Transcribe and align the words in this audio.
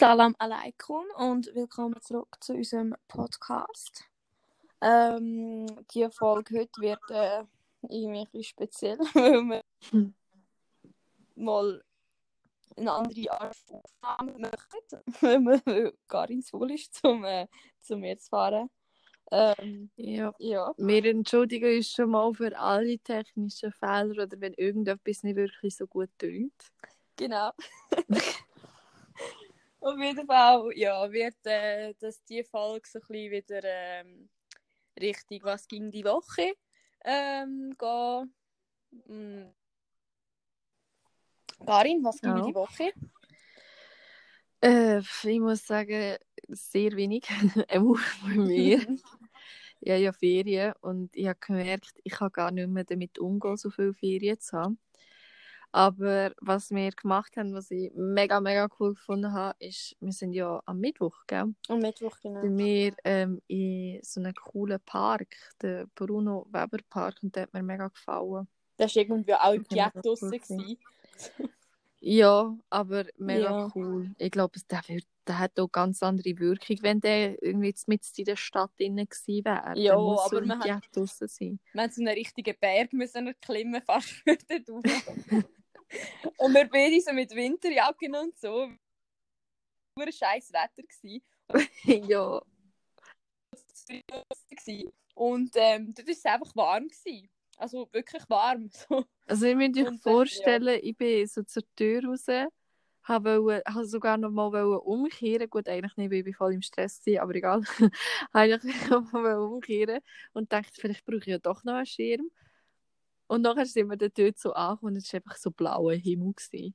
Salam 0.00 0.34
alaikum 0.38 1.04
und 1.18 1.54
willkommen 1.54 2.00
zurück 2.00 2.34
zu 2.40 2.54
unserem 2.54 2.94
Podcast. 3.06 4.08
Ähm, 4.80 5.66
die 5.92 6.08
Folge 6.10 6.60
heute 6.60 6.80
wird 6.80 7.10
äh, 7.10 7.44
irgendwie 7.82 8.42
speziell, 8.42 8.96
weil 9.12 9.42
wir 9.42 9.62
Hm. 9.90 10.14
mal 11.34 11.84
eine 12.78 12.92
andere 12.92 13.30
Art 13.30 13.54
von 13.56 13.82
Aufnahme 14.02 14.38
möchten, 14.38 15.02
weil 15.20 15.60
weil 15.66 15.92
Karin 16.08 16.40
zu 16.40 16.52
faul 16.52 16.70
ist, 16.70 16.98
um 17.04 17.22
äh, 17.26 17.46
zu 17.82 17.98
mir 17.98 18.16
zu 18.16 18.30
fahren. 18.30 18.70
Ähm, 19.30 19.90
Ja, 19.96 20.32
ja, 20.38 20.72
wir 20.78 21.04
entschuldigen 21.04 21.76
uns 21.76 21.90
schon 21.90 22.08
mal 22.08 22.32
für 22.32 22.58
alle 22.58 22.98
technischen 23.00 23.70
Fehler 23.70 24.12
oder 24.12 24.40
wenn 24.40 24.54
irgendetwas 24.54 25.24
nicht 25.24 25.36
wirklich 25.36 25.76
so 25.76 25.86
gut 25.86 26.08
tönt. 26.16 26.54
genau. 27.16 27.50
Auf 29.90 29.98
jeden 29.98 30.26
Fall, 30.26 30.70
ja, 30.76 31.10
wird 31.10 31.44
äh, 31.44 31.94
das 31.98 32.22
die 32.24 32.44
Folge 32.44 32.88
so 32.88 33.00
ein 33.00 33.06
bisschen 33.08 33.32
wieder 33.32 33.60
ähm, 33.64 34.28
richtig, 35.00 35.42
was 35.42 35.66
ging 35.66 35.90
die 35.90 36.04
Woche 36.04 36.52
ähm, 37.04 37.74
gehen. 37.76 38.34
Mm. 39.06 39.52
Karin, 41.66 42.04
was 42.04 42.20
ging 42.20 42.36
Ja. 42.36 42.46
die 42.46 42.54
Woche? 42.54 42.92
Äh, 44.62 45.00
ich 45.24 45.40
muss 45.40 45.66
sagen, 45.66 46.16
sehr 46.48 46.92
wenig. 46.92 47.24
Auch 47.68 47.98
bei 48.22 48.34
mir. 48.34 48.78
Ich 49.82 49.90
habe 49.90 50.02
ja 50.02 50.12
Ferien 50.12 50.74
und 50.82 51.16
ich 51.16 51.26
habe 51.26 51.38
gemerkt, 51.40 51.92
ich 52.04 52.12
kann 52.12 52.30
gar 52.32 52.50
nicht 52.50 52.68
mehr 52.68 52.84
damit 52.84 53.18
umgehen, 53.18 53.56
so 53.56 53.70
viele 53.70 53.94
Ferien 53.94 54.38
zu 54.38 54.58
haben. 54.58 54.78
Aber 55.72 56.32
was 56.40 56.70
wir 56.70 56.90
gemacht 56.90 57.36
haben, 57.36 57.54
was 57.54 57.70
ich 57.70 57.92
mega, 57.94 58.40
mega 58.40 58.68
cool 58.80 58.94
gefunden 58.94 59.32
habe, 59.32 59.54
ist, 59.60 59.96
wir 60.00 60.12
sind 60.12 60.32
ja 60.32 60.60
am 60.66 60.80
Mittwoch, 60.80 61.16
gell? 61.28 61.54
Am 61.68 61.78
Mittwoch, 61.78 62.16
genau. 62.20 62.40
bei 62.42 62.48
mir 62.48 62.92
ähm, 63.04 63.40
in 63.46 64.00
so 64.02 64.20
einem 64.20 64.34
coolen 64.34 64.80
Park, 64.84 65.36
der 65.62 65.86
Bruno 65.94 66.46
Weber 66.50 66.78
Park, 66.88 67.18
und 67.22 67.36
der 67.36 67.44
hat 67.44 67.54
mir 67.54 67.62
mega 67.62 67.86
gefallen. 67.88 68.48
Das 68.76 68.96
war 68.96 69.02
irgendwie 69.02 69.34
auch 69.34 69.52
im 69.52 69.64
auch 69.64 70.02
draussen. 70.02 70.76
Ja, 72.00 72.56
aber 72.70 73.04
mega 73.18 73.42
Ja. 73.42 73.68
cool. 73.74 74.10
Ich 74.18 74.30
glaube, 74.30 74.58
der, 74.70 74.80
wird- 74.88 75.06
der 75.26 75.38
hat 75.38 75.60
auch 75.60 75.68
ganz 75.70 76.02
andere 76.02 76.36
Wirkung, 76.38 76.78
wenn 76.80 77.00
der 77.00 77.40
irgendwie 77.42 77.68
jetzt 77.68 77.86
mit 77.88 78.00
in 78.16 78.24
der 78.24 78.36
Stadt 78.36 78.70
drin 78.78 78.96
gewesen 78.96 79.44
wäre. 79.44 79.78
Ja, 79.78 79.96
muss 79.96 80.20
aber 80.24 80.40
so 80.40 80.46
man 80.46 80.60
hat- 80.64 80.96
draussen 80.96 81.28
sein. 81.28 81.60
Wir 81.74 81.82
haben 81.82 81.90
so 81.92 82.00
einen 82.00 82.14
richtigen 82.14 82.56
Berg 82.58 82.92
müssen 82.94 83.26
erklimmen, 83.26 83.82
fast 83.82 84.08
für 84.24 84.36
den 84.36 84.64
Daumen. 84.64 84.82
und 86.36 86.54
wir 86.54 86.68
beide 86.68 87.00
so 87.00 87.12
mit 87.12 87.34
Winterjacken 87.34 88.14
und 88.14 88.38
so. 88.38 88.66
Nur 89.96 90.06
ein 90.06 90.12
scheiß 90.12 90.52
Wetter 90.52 90.82
gewesen. 90.82 91.22
ja. 92.08 92.40
Und 95.14 95.50
ähm, 95.56 95.92
dort 95.94 96.06
war 96.06 96.12
es 96.12 96.24
einfach 96.24 96.56
warm. 96.56 96.88
Gewesen. 96.88 97.28
Also 97.56 97.88
wirklich 97.92 98.22
warm. 98.28 98.70
So. 98.88 99.04
also 99.26 99.46
ihr 99.46 99.56
müsst 99.56 99.76
euch 99.76 99.86
Und, 99.86 99.94
äh, 99.96 100.02
vorstellen, 100.02 100.80
ich 100.82 100.96
bin 100.96 101.26
so 101.26 101.42
zur 101.42 101.62
Tür 101.76 102.04
raus, 102.04 102.26
habe, 103.02 103.42
wollte- 103.42 103.72
habe 103.72 103.84
sogar 103.84 104.16
noch 104.16 104.30
mal 104.30 104.50
wollte 104.52 104.80
umkehren, 104.80 105.50
gut, 105.50 105.68
eigentlich 105.68 105.96
nicht, 105.96 106.10
weil 106.10 106.26
ich 106.26 106.36
voll 106.36 106.54
im 106.54 106.62
Stress 106.62 107.04
war, 107.06 107.22
aber 107.22 107.34
egal, 107.34 107.62
eigentlich 108.32 108.88
noch 108.88 109.12
mal 109.12 109.38
umkehren 109.38 110.00
und 110.32 110.52
dachte, 110.52 110.72
vielleicht 110.80 111.04
brauche 111.04 111.18
ich 111.18 111.26
ja 111.26 111.38
doch 111.38 111.62
noch 111.64 111.74
einen 111.74 111.86
Schirm. 111.86 112.30
Und 113.30 113.42
nachher 113.42 113.64
sind 113.64 113.88
wir 113.88 113.96
dann 113.96 114.10
dort 114.12 114.40
so 114.40 114.52
angekommen 114.54 114.94
und 114.94 114.96
es 114.96 115.12
war 115.12 115.18
einfach 115.18 115.36
so 115.36 115.52
blauer 115.52 115.94
Himmel. 115.94 116.32
Gewesen. 116.32 116.74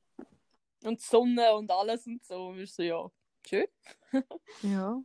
Und 0.85 1.01
die 1.01 1.03
Sonne 1.03 1.53
und 1.53 1.69
alles 1.69 2.07
und 2.07 2.23
so. 2.23 2.47
Und 2.47 2.57
wir 2.59 2.65
so, 2.65 2.81
ja, 2.81 3.11
schön. 3.45 3.67
Ja. 4.61 5.03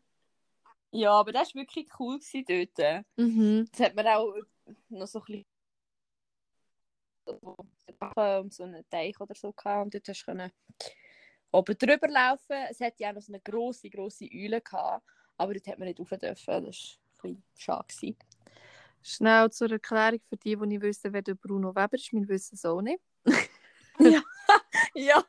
Ja, 0.92 1.10
aber 1.10 1.32
das 1.32 1.52
war 1.52 1.62
wirklich 1.62 1.88
cool 1.98 2.20
gewesen 2.20 2.70
dort. 2.76 3.04
Mhm. 3.16 3.68
Das 3.72 3.80
hat 3.80 3.96
man 3.96 4.06
auch 4.06 4.32
noch 4.90 5.08
so 5.08 5.18
ein 5.22 5.24
bisschen 5.24 5.46
um 8.14 8.50
so 8.50 8.62
einen 8.62 8.88
Teich 8.88 9.20
oder 9.20 9.34
so 9.34 9.52
gehabt 9.52 9.84
und 9.84 9.94
dort 9.94 10.08
hast 10.08 10.22
du 10.22 10.26
können 10.26 10.52
oben 11.50 11.78
drüber 11.78 12.08
laufen. 12.08 12.56
Es 12.70 12.80
hat 12.80 13.00
ja 13.00 13.10
auch 13.10 13.14
noch 13.14 13.22
so 13.22 13.32
eine 13.32 13.40
grosse, 13.40 13.90
grosse 13.90 14.28
Eule 14.32 14.60
gehabt, 14.60 15.04
aber 15.36 15.54
dort 15.54 15.66
hat 15.66 15.78
man 15.80 15.88
nicht 15.88 15.98
rauf 15.98 16.10
dürfen. 16.10 16.30
Das 16.30 16.46
war 16.46 16.56
ein 16.58 16.64
bisschen 16.64 17.44
schade. 17.56 17.86
Gewesen. 17.88 18.16
Schnell 19.02 19.50
zur 19.50 19.70
Erklärung 19.70 20.20
für 20.28 20.36
die, 20.36 20.56
die 20.56 20.66
nicht 20.66 20.82
wissen, 20.82 21.12
wer 21.12 21.22
der 21.22 21.34
Bruno 21.34 21.74
Weber 21.74 21.94
ist. 21.94 22.12
Wir 22.12 22.28
wissen 22.28 22.54
es 22.56 22.64
auch 22.64 22.82
nicht. 22.82 23.00
Ja, 24.02 24.22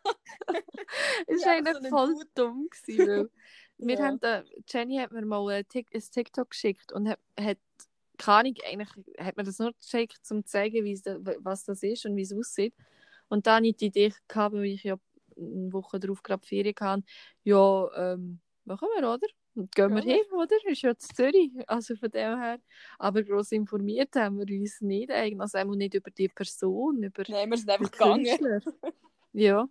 Es 1.28 1.46
Ja, 1.46 1.46
war 1.46 1.54
eigentlich 1.54 1.78
so 1.82 1.90
voll 1.90 2.16
dumm. 2.36 2.70
Gewesen, 2.70 3.08
weil 3.08 3.88
wir 3.88 3.98
Ja. 3.98 4.06
haben 4.06 4.20
da, 4.20 4.44
Jenny 4.68 4.98
hat 4.98 5.12
mir 5.12 5.26
mal 5.26 5.48
ein, 5.50 5.68
Tik 5.68 5.88
ein 5.94 6.02
TikTok 6.02 6.50
geschickt 6.52 6.92
und 6.92 7.10
hat, 7.10 7.20
hat 7.40 7.58
keine 8.18 8.50
Ahnung, 8.50 8.56
eigentlich 8.66 8.90
hat 9.20 9.38
mir 9.38 9.44
das 9.44 9.60
nur 9.60 9.74
geschickt, 9.74 10.20
um 10.30 10.46
zu 10.46 10.52
zeigen, 10.52 10.86
was 11.44 11.66
das 11.66 11.82
ist 11.84 12.06
und 12.06 12.16
wie 12.16 12.22
es 12.22 12.34
aussieht. 12.34 12.76
Und 13.30 13.48
dann 13.48 13.58
hatte 13.58 13.68
ich 13.70 13.78
die 13.78 13.86
Idee, 13.88 14.14
gehabt, 14.28 14.56
weil 14.56 14.66
ich 14.66 14.84
ja 14.84 14.98
eine 15.38 15.74
Woche 15.74 16.00
darauf 16.00 16.22
gerade 16.24 16.46
Ferien 16.46 16.76
hatte, 16.80 17.04
ja, 17.44 18.14
ähm, 18.14 18.40
machen 18.66 18.88
wir, 18.96 19.10
oder? 19.14 19.28
Und 19.54 19.76
gehen 19.76 19.94
wir 19.94 20.04
wir. 20.04 20.14
hin, 20.14 20.24
oder? 20.32 20.56
Ist 20.66 20.82
ja 20.82 20.96
zu 20.98 21.10
Zürich, 21.10 21.52
also 21.68 21.96
von 21.96 22.10
dem 22.10 22.40
her. 22.40 22.60
Aber 22.98 23.22
gross 23.24 23.52
informiert 23.52 24.16
haben 24.16 24.40
wir 24.40 24.60
uns 24.60 24.80
nicht 24.82 25.12
eigentlich, 25.12 25.42
also 25.42 25.58
einmal 25.58 25.76
nicht 25.76 25.94
über 25.94 26.10
die 26.10 26.30
Person, 26.30 27.04
über 27.04 27.24
nein, 27.28 27.50
wir 27.50 27.58
sind 27.58 27.70
einfach 27.70 27.92
gegangen. 27.92 28.62
Ja. 29.34 29.68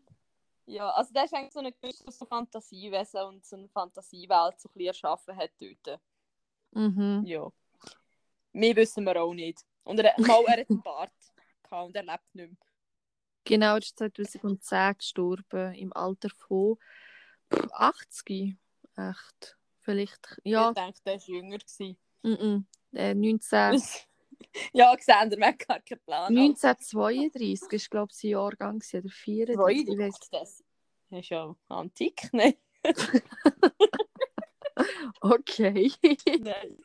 Ja, 0.67 0.89
also 0.91 1.13
das 1.13 1.25
ist 1.25 1.35
eigentlich 1.35 1.53
so 1.53 1.61
ein 1.61 1.75
Künstler, 1.81 2.13
so 2.13 2.25
Fantasiewesen 2.25 3.23
und 3.23 3.45
so 3.45 3.57
eine 3.57 3.69
Fantasiewelt 3.69 4.61
so 4.61 4.69
ein 4.69 4.73
bisschen 4.75 4.87
erschaffen 4.87 5.37
hat 5.37 5.51
dort. 5.59 6.01
Mhm. 6.73 7.23
Ja. 7.27 7.51
Mehr 8.53 8.77
wissen 8.77 9.05
wir 9.05 9.21
auch 9.21 9.35
nicht. 9.35 9.65
Und 9.83 9.99
er, 9.99 10.15
mal, 10.19 10.45
er 10.47 10.61
hat 10.61 10.71
einen 10.71 10.83
Bart 10.83 11.13
gehabt 11.63 11.87
und 11.87 11.97
er 11.97 12.05
lebt 12.05 12.35
nicht 12.35 12.49
mehr. 12.51 12.57
Genau, 13.45 13.75
er 13.75 13.79
ist 13.79 13.99
2010 13.99 14.99
gestorben, 14.99 15.75
im 15.75 15.93
Alter 15.93 16.29
von 16.37 16.77
pff, 17.53 17.69
80. 17.73 18.57
Echt. 18.97 19.60
Vielleicht, 19.83 20.41
ja, 20.45 20.69
Ich 20.71 20.75
denke, 20.75 21.01
der 21.05 21.13
war 21.15 21.21
jünger. 21.29 21.59
Gewesen. 21.59 21.97
mm 22.23 22.29
-mm, 22.33 22.65
äh, 22.93 23.15
19, 23.15 23.83
ja, 24.73 24.95
gesehen, 24.95 25.31
der 25.31 25.49
hat 25.49 25.59
gar 25.67 25.81
keinen 25.81 26.01
Plan. 26.01 26.37
1932 26.37 27.73
ist, 27.73 27.91
glaube 27.91 28.11
ich, 28.13 28.19
sein 28.19 28.31
Jahrgang 28.31 28.77
oder 28.77 29.09
34. 29.09 29.89
Ich 29.89 29.99
weiss- 29.99 30.29
das 30.31 30.63
ist 31.11 31.29
ja 31.31 31.55
antik, 31.69 32.33
ne? 32.33 32.57
Okay. 35.21 35.93
Nein. 36.41 36.79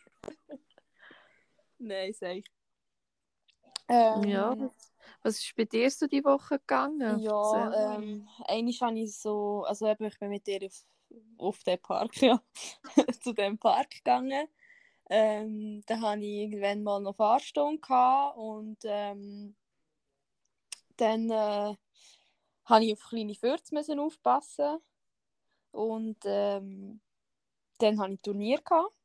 Nein, 1.78 2.14
sag 2.14 2.36
ich. 2.38 2.46
Ähm, 3.88 4.24
ja, 4.24 4.56
was 5.26 5.40
ist 5.40 5.56
bei 5.56 5.66
dir 5.66 5.90
so 5.90 6.06
die 6.08 6.24
Woche 6.24 6.60
gegangen? 6.60 7.20
Ja, 7.20 7.96
ähm, 7.96 8.28
einmal 8.46 8.74
habe 8.82 9.00
ich 9.00 9.18
so, 9.18 9.64
also 9.68 9.88
eben, 9.88 10.06
ich 10.06 10.20
bin 10.20 10.30
mit 10.30 10.46
dir 10.46 10.64
auf, 10.66 10.86
auf 11.38 11.64
den 11.64 11.80
Park, 11.82 12.16
ja, 12.22 12.40
zu 13.22 13.34
dem 13.34 13.58
Park 13.58 13.90
gegangen. 13.90 14.48
Ähm, 15.10 15.82
da 15.88 16.00
hatte 16.00 16.22
ich 16.22 16.42
irgendwann 16.44 16.84
mal 16.84 17.00
noch 17.00 17.16
Fahrstunde 17.16 17.80
gehabt 17.82 18.38
und 18.38 18.78
ähm, 18.84 19.56
dann 20.98 21.30
äh, 21.30 21.76
habe 22.66 22.86
ich 22.86 22.94
auf 22.94 23.10
kleine 23.10 23.36
Fürze 23.36 23.76
aufpassen 24.00 24.78
und 25.72 26.18
ähm, 26.26 27.02
dann 27.80 28.00
hatte 28.00 28.14
ich 28.14 28.22
Turnier 28.22 28.62
gehabt. 28.62 28.96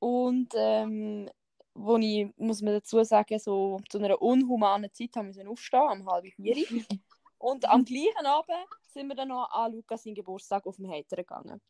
und 0.00 0.52
ähm, 0.54 1.28
wo 1.78 1.96
ich, 1.96 2.28
muss 2.36 2.60
man 2.62 2.74
dazu 2.74 3.02
sagen, 3.04 3.38
so 3.38 3.78
zu 3.88 3.98
einer 3.98 4.20
unhumanen 4.20 4.92
Zeit 4.92 5.14
haben 5.16 5.34
wir 5.34 5.48
aufstehen, 5.48 6.00
um 6.00 6.10
halb 6.10 6.26
vier. 6.26 6.54
Und 7.38 7.64
am 7.66 7.84
gleichen 7.84 8.26
Abend 8.26 8.66
sind 8.86 9.06
wir 9.06 9.14
dann 9.14 9.28
noch 9.28 9.48
an 9.50 9.72
Lukas 9.72 10.02
seinen 10.02 10.16
Geburtstag 10.16 10.66
auf 10.66 10.76
dem 10.76 10.90
Hater 10.90 11.16
gegangen. 11.16 11.60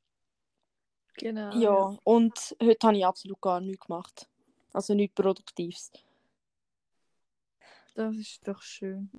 genau. 1.14 1.54
Ja, 1.58 1.98
und 2.04 2.56
heute 2.62 2.86
habe 2.86 2.96
ich 2.96 3.04
absolut 3.04 3.38
gar 3.42 3.60
nichts 3.60 3.86
gemacht. 3.86 4.30
Also 4.72 4.94
nichts 4.94 5.14
Produktives. 5.14 5.92
Das 7.94 8.16
ist 8.16 8.48
doch 8.48 8.62
schön. 8.62 9.10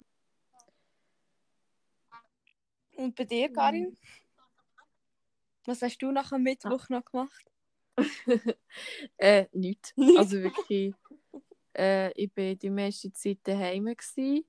Und 2.95 3.15
bei 3.15 3.25
dir, 3.25 3.53
Karin? 3.53 3.95
Was 5.65 5.83
hast 5.83 5.99
du 5.99 6.11
nach 6.11 6.29
dem 6.29 6.41
Mittwoch 6.41 6.89
noch 6.89 7.05
gemacht? 7.05 7.51
äh, 9.17 9.45
nicht. 9.53 9.93
Nicht? 9.95 10.17
Also 10.17 10.41
wirklich, 10.41 10.93
äh, 11.77 12.11
ich 12.13 12.35
war 12.35 12.55
die 12.55 12.69
meiste 12.69 13.11
Zeit 13.13 13.39
daheim. 13.43 13.85
Gewesen. 13.85 14.45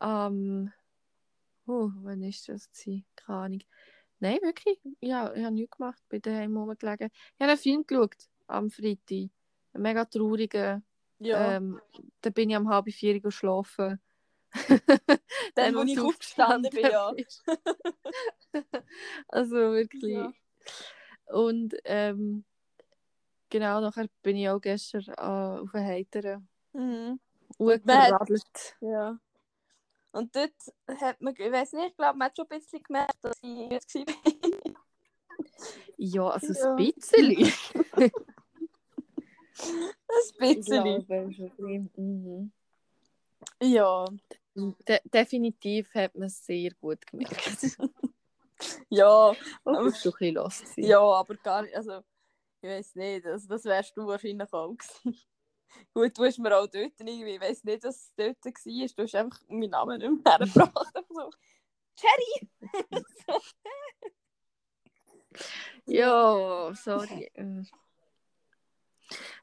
Ähm, 0.00 0.72
oh, 1.66 1.90
wann 2.02 2.22
ist 2.22 2.48
das? 2.48 2.70
Gewesen? 2.70 3.04
Keine 3.16 3.38
Ahnung. 3.38 3.60
Nein, 4.20 4.38
wirklich. 4.42 4.78
Ja, 5.00 5.32
ich 5.34 5.42
habe 5.42 5.54
nichts 5.54 5.76
gemacht, 5.76 6.02
bin 6.08 6.20
daheim 6.20 6.56
rumgelegen. 6.56 7.10
Ich 7.10 7.40
habe 7.40 7.52
einen 7.52 7.58
Film 7.58 7.86
geschaut 7.86 8.16
am 8.46 8.70
Freitag. 8.70 9.30
Einen 9.72 9.82
mega 9.82 10.04
traurigen. 10.04 10.84
Ja. 11.18 11.56
Ähm, 11.56 11.80
da 12.20 12.30
bin 12.30 12.50
ich 12.50 12.56
um 12.56 12.68
halb 12.68 12.90
vier 12.90 13.20
geschlafen. 13.20 14.00
Dann, 15.54 15.74
wo 15.74 15.82
ich 15.82 15.98
aufgestanden 16.00 16.70
bin, 16.72 16.84
ja. 16.84 17.12
also 19.28 19.56
wirklich. 19.56 20.14
Ja. 20.14 20.32
Und 21.32 21.76
ähm, 21.84 22.44
genau, 23.48 23.80
nachher 23.80 24.08
bin 24.22 24.36
ich 24.36 24.48
auch 24.48 24.60
gestern 24.60 25.04
äh, 25.08 25.12
auf 25.20 25.74
einen 25.74 25.86
Heiteren 25.86 26.48
Mhm. 26.72 27.20
Geradelt. 27.58 28.76
Ja. 28.80 29.18
Und 30.12 30.34
dort 30.34 30.52
hat 31.00 31.20
man, 31.20 31.34
ich 31.36 31.52
weiß 31.52 31.72
nicht, 31.74 31.88
ich 31.88 31.96
glaube, 31.96 32.18
man 32.18 32.26
hat 32.26 32.36
schon 32.36 32.46
ein 32.48 32.58
bisschen 32.58 32.82
gemerkt, 32.82 33.16
dass 33.22 33.36
ich 33.42 33.70
jetzt 33.70 33.94
war. 33.94 34.74
Ja, 35.96 36.28
also 36.28 36.52
Ja. 36.52 36.70
ein 36.76 36.76
bisschen. 36.76 37.52
Ein 40.38 40.54
bisschen. 40.54 41.90
Mhm. 41.96 42.52
Ja. 43.62 44.04
De 44.54 45.00
definitiv 45.04 45.94
hat 45.94 46.14
man 46.14 46.26
es 46.26 46.44
sehr 46.44 46.72
gut 46.80 47.06
gemerkt. 47.06 47.78
Ja. 48.88 49.34
Aber 49.64 49.74
schon 49.74 49.76
ein 49.76 49.84
bisschen 49.92 50.34
los. 50.34 50.60
gewesen. 50.60 50.84
Ja, 50.84 51.00
aber 51.00 51.34
gar 51.36 51.62
nicht, 51.62 51.74
also, 51.74 52.00
ich 52.60 52.68
weiß 52.68 52.94
nicht, 52.96 53.26
also, 53.26 53.48
das 53.48 53.64
wärst 53.64 53.96
du 53.96 54.06
wahrscheinlich 54.06 54.52
auch 54.52 54.74
gewesen. 54.74 55.18
Gut, 55.94 56.18
du 56.18 56.24
hast 56.24 56.38
mir 56.38 56.56
auch 56.56 56.66
dort 56.66 56.92
irgendwie, 56.98 57.34
ich 57.34 57.40
weiß 57.40 57.64
nicht, 57.64 57.84
was 57.84 57.96
es 57.96 58.12
dort 58.16 58.44
war, 58.44 58.88
du 58.96 59.02
hast 59.02 59.14
einfach 59.14 59.40
meinen 59.48 59.70
Namen 59.70 59.98
nicht 59.98 60.24
mehr 60.24 60.38
hergebracht. 60.38 60.92
So, 61.08 61.30
Cherry! 61.96 62.48
Ja, 65.86 66.72
sorry. 66.74 67.30
Äh. 67.34 67.62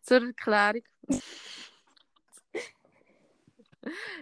Zur 0.02 0.28
Erklärung. 0.28 0.84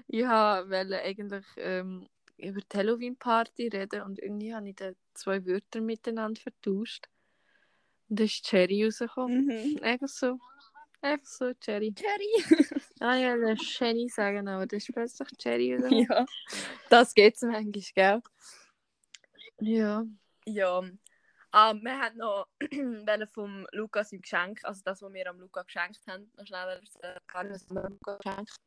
ich 0.07 0.23
wollte 0.23 1.01
eigentlich 1.01 1.45
ähm, 1.57 2.07
über 2.37 2.61
die 2.61 2.77
Halloween-Party 2.77 3.69
reden 3.69 4.01
und 4.01 4.19
irgendwie 4.19 4.53
habe 4.53 4.69
ich 4.69 4.75
da 4.75 4.91
zwei 5.13 5.45
Wörter 5.45 5.81
miteinander 5.81 6.39
vertauscht. 6.41 7.07
Und 8.09 8.19
dann 8.19 8.25
ist 8.25 8.45
Cherry 8.45 8.85
rausgekommen. 8.85 9.45
Mhm. 9.45 9.79
Einfach 9.81 10.07
so. 10.07 10.39
Einfach 11.01 11.27
so, 11.27 11.53
Cherry. 11.55 11.93
Cherry! 11.93 12.29
Ah, 13.01 13.17
ich 13.17 13.25
wollte 13.25 13.61
Jenny 13.61 14.07
sagen, 14.07 14.47
aber 14.47 14.65
das 14.65 14.83
ist 14.87 14.93
plötzlich 14.93 15.27
Cherry 15.37 15.75
rausgekommen. 15.75 16.07
ja, 16.09 16.25
das 16.89 17.13
geht's 17.13 17.41
manchmal, 17.41 17.83
gell? 17.93 18.21
Ja. 19.59 20.05
Ja. 20.45 20.81
Ah, 21.51 21.73
wir 21.73 21.99
haben 21.99 22.17
noch 22.17 22.47
wollen 22.61 23.27
vom 23.27 23.67
Lukas 23.73 24.13
im 24.13 24.21
Geschenk, 24.21 24.59
also 24.63 24.81
das, 24.83 25.01
was 25.01 25.13
wir 25.13 25.29
am 25.29 25.39
Luca 25.39 25.63
geschenkt 25.63 26.01
haben, 26.07 26.31
noch 26.37 26.47
schnell 26.47 26.67
erzählen, 26.67 27.51
was 27.51 27.69
wir 27.69 27.83
am 27.83 27.91
Luca 27.91 28.17
geschenkt 28.17 28.59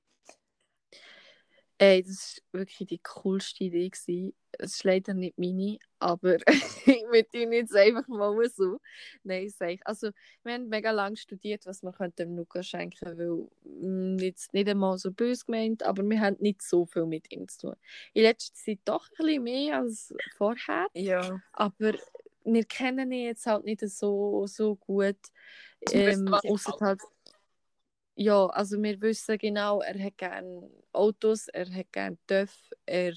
Ey, 1.80 2.02
das 2.02 2.42
war 2.52 2.60
wirklich 2.60 2.88
die 2.88 2.98
coolste 2.98 3.64
Idee. 3.64 3.88
gewesen. 3.88 4.34
Es 4.52 4.74
ist 4.74 4.84
leider 4.84 5.14
nicht 5.14 5.38
meine, 5.38 5.78
aber 6.00 6.38
wir 6.86 7.28
tun 7.30 7.52
jetzt 7.52 7.76
einfach 7.76 8.08
mal 8.08 8.34
so. 8.50 8.80
Nein, 9.22 9.48
sag 9.50 9.70
ich. 9.70 9.86
Also, 9.86 10.10
wir 10.42 10.54
haben 10.54 10.68
mega 10.68 10.90
lange 10.90 11.16
studiert, 11.16 11.66
was 11.66 11.82
wir 11.82 11.92
dem 12.18 12.36
Lukas 12.36 12.66
schenken 12.66 13.16
weil 13.18 13.46
mm, 13.64 14.18
jetzt 14.18 14.52
nicht 14.54 14.68
einmal 14.68 14.98
so 14.98 15.12
böse 15.12 15.44
gemeint, 15.44 15.84
aber 15.84 16.02
wir 16.02 16.20
haben 16.20 16.36
nicht 16.40 16.62
so 16.62 16.86
viel 16.86 17.06
mit 17.06 17.30
ihm 17.30 17.46
zu 17.46 17.68
tun. 17.68 17.76
In 18.14 18.22
letzter 18.22 18.54
Zeit 18.54 18.80
doch 18.84 19.06
ein 19.10 19.16
bisschen 19.18 19.42
mehr 19.44 19.78
als 19.78 20.14
vorher, 20.36 20.86
Ja. 20.94 21.40
aber 21.52 21.92
wir 22.44 22.64
kennen 22.64 23.12
ihn 23.12 23.26
jetzt 23.26 23.46
halt 23.46 23.64
nicht 23.64 23.80
so, 23.88 24.46
so 24.46 24.76
gut. 24.76 25.16
Ähm, 25.92 26.24
gefällt. 26.26 26.80
halt, 26.80 27.00
ja, 28.20 28.46
also 28.46 28.82
wir 28.82 29.00
wissen 29.00 29.38
genau, 29.38 29.80
er 29.80 30.02
hat 30.02 30.18
gerne 30.18 30.68
Autos, 30.92 31.46
er 31.48 31.72
hat 31.72 31.92
gerne 31.92 32.18
TÜV, 32.26 32.52
er 32.84 33.14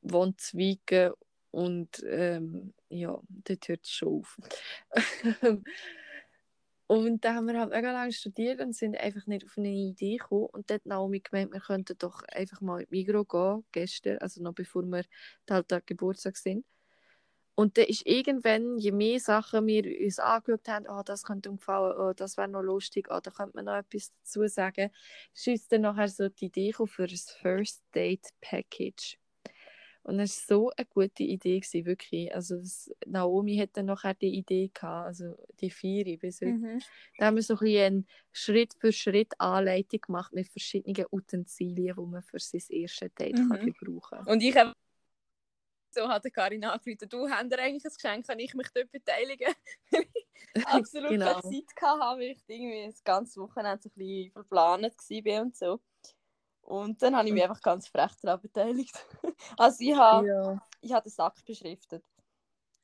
wohnt 0.00 0.40
zu 0.40 0.56
Wiegen 0.56 1.12
und 1.50 2.02
ähm, 2.08 2.72
ja, 2.88 3.20
dort 3.28 3.68
hört 3.68 3.84
es 3.84 3.90
schon 3.90 4.20
auf. 4.20 4.38
und 6.86 7.24
da 7.24 7.34
haben 7.34 7.46
wir 7.46 7.60
halt 7.60 7.72
mega 7.72 7.92
lange 7.92 8.12
studiert 8.12 8.58
und 8.62 8.74
sind 8.74 8.96
einfach 8.96 9.26
nicht 9.26 9.44
auf 9.44 9.58
eine 9.58 9.68
Idee 9.68 10.16
gekommen. 10.16 10.46
Und 10.46 10.70
dort 10.70 10.86
Naomi 10.86 11.20
gemeint, 11.20 11.52
wir 11.52 11.60
könnten 11.60 11.98
doch 11.98 12.22
einfach 12.32 12.62
mal 12.62 12.80
in 12.80 12.86
die 12.90 12.96
Migros 12.96 13.28
gehen, 13.28 13.66
gestern, 13.72 14.16
also 14.18 14.42
noch 14.42 14.54
bevor 14.54 14.82
wir 14.84 15.04
halt 15.50 15.70
an 15.74 15.82
Geburtstag 15.84 16.38
sind. 16.38 16.64
Und 17.62 17.78
dann 17.78 17.84
ist 17.84 18.04
irgendwann, 18.06 18.76
je 18.78 18.90
mehr 18.90 19.20
Sachen 19.20 19.68
wir 19.68 19.84
uns 20.04 20.18
angeschaut 20.18 20.66
haben, 20.66 20.86
oh, 20.88 21.02
das 21.04 21.22
könnte 21.22 21.48
uns 21.48 21.60
gefallen, 21.60 21.96
oh, 21.96 22.12
das 22.12 22.36
wäre 22.36 22.48
noch 22.48 22.60
lustig, 22.60 23.06
oh, 23.08 23.20
da 23.22 23.30
könnte 23.30 23.54
man 23.54 23.66
noch 23.66 23.76
etwas 23.76 24.12
dazu 24.24 24.48
sagen, 24.48 24.90
ist 25.32 25.46
uns 25.46 25.68
dann 25.68 25.82
nachher 25.82 26.08
so 26.08 26.28
die 26.28 26.46
Idee 26.46 26.72
für 26.72 27.04
ein 27.04 27.20
First 27.40 27.84
Date 27.94 28.30
Package. 28.40 29.16
Und 30.02 30.18
das 30.18 30.48
war 30.48 30.56
so 30.58 30.72
eine 30.76 30.86
gute 30.86 31.22
Idee, 31.22 31.60
gewesen, 31.60 31.86
wirklich. 31.86 32.34
Also 32.34 32.56
das, 32.56 32.90
Naomi 33.06 33.56
hat 33.58 33.70
dann 33.74 33.86
nachher 33.86 34.14
die 34.14 34.34
Idee 34.34 34.68
gehabt, 34.74 35.06
also 35.06 35.36
die 35.60 35.70
vier 35.70 36.18
bis 36.18 36.40
heute. 36.40 36.50
Mhm. 36.54 36.82
Da 37.16 37.26
haben 37.26 37.36
wir 37.36 37.44
so 37.44 37.54
ein 37.54 37.60
bisschen 37.60 37.94
eine 37.94 38.04
Schritt 38.32 38.74
für 38.74 38.90
Schritt 38.90 39.38
Anleitung 39.38 40.00
gemacht 40.00 40.32
mit 40.32 40.48
verschiedenen 40.48 41.06
Utensilien, 41.12 41.94
die 41.96 42.06
man 42.10 42.22
für 42.24 42.40
sein 42.40 42.62
erstes 42.70 43.14
Date 43.14 43.38
Mhm. 43.38 43.48
kann 43.50 43.64
gebrauchen 43.64 44.18
kann. 44.18 44.26
Und 44.26 44.42
ich 44.42 44.56
habe 44.56 44.72
so 45.94 46.08
hat 46.08 46.24
Karin 46.32 46.64
angerufen, 46.64 47.08
du 47.08 47.28
hast 47.28 47.50
dir 47.50 47.58
eigentlich 47.58 47.84
ein 47.84 47.92
Geschenk, 47.94 48.26
kann 48.26 48.38
ich 48.38 48.54
mich 48.54 48.68
dort 48.74 48.90
beteiligen? 48.90 49.54
Weil 49.90 50.06
ich 50.14 50.66
absolut 50.66 51.10
Genau. 51.10 51.26
keine 51.26 51.42
Zeit 51.42 51.64
hatte, 51.82 52.18
weil 52.20 52.22
ich 52.22 52.42
irgendwie 52.46 52.86
das 52.86 53.04
ganze 53.04 53.40
Wochenende 53.40 53.82
so 53.82 53.88
ein 53.90 53.94
bisschen 53.96 54.32
verplant 54.32 54.84
war 54.84 55.42
und 55.42 55.56
so. 55.56 55.80
Und 56.62 57.02
dann 57.02 57.16
habe 57.16 57.28
ich 57.28 57.34
mich 57.34 57.42
einfach 57.42 57.62
ganz 57.62 57.88
frech 57.88 58.12
daran 58.22 58.40
beteiligt. 58.40 58.94
Also 59.58 59.78
ich 59.84 59.96
habe, 59.96 60.28
Ja. 60.28 60.60
ich 60.80 60.92
habe 60.92 61.04
den 61.08 61.12
Sack 61.12 61.44
beschriftet. 61.44 62.04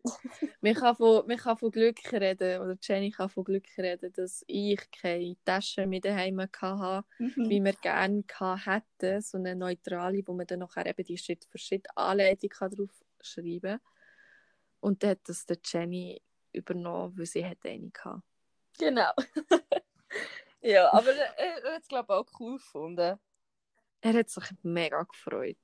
Man 0.61 0.75
kann, 0.75 0.97
von, 0.97 1.27
man 1.27 1.37
kann 1.37 1.57
von 1.57 1.71
Glück 1.71 1.99
reden, 2.13 2.61
oder 2.61 2.77
Jenny 2.81 3.11
kann 3.11 3.29
von 3.29 3.45
Glück 3.45 3.67
reden, 3.77 4.13
dass 4.13 4.45
ich 4.47 4.81
keine 4.91 5.37
Tasche 5.45 5.87
mit 5.87 6.05
daheim 6.05 6.41
hatte, 6.41 7.07
wie 7.19 7.63
wir 7.63 7.73
gerne 7.75 8.25
hätten, 8.65 9.21
so 9.21 9.39
eine 9.39 9.55
neutrale, 9.55 10.23
wo 10.27 10.33
man 10.35 10.47
dann 10.47 10.61
nachher 10.61 10.87
eben 10.87 11.05
die 11.05 11.19
Schritt 11.19 11.45
für 11.45 11.59
Schritt 11.59 11.87
Anleitung 11.95 12.51
drauf 12.51 12.91
schreiben 13.21 13.61
kann. 13.61 13.81
Und 14.81 15.03
dann 15.03 15.11
hat 15.11 15.21
das 15.25 15.47
der 15.47 15.59
Jenny 15.65 16.21
übernommen, 16.53 17.17
weil 17.17 17.27
sie 17.27 17.45
hat 17.45 17.59
eine 17.65 17.91
hatte. 18.05 18.23
Genau. 18.79 19.13
ja, 20.61 20.93
aber 20.93 21.15
er, 21.15 21.39
er 21.65 21.75
hat 21.75 21.83
es 21.83 21.89
glaube 21.89 22.13
ich 22.13 22.19
auch 22.19 22.41
cool 22.41 22.57
gefunden. 22.57 23.19
Er 24.01 24.13
hat 24.13 24.31
sich 24.31 24.45
mega 24.63 25.03
gefreut. 25.03 25.57